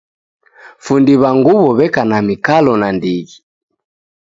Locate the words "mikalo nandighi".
2.27-3.37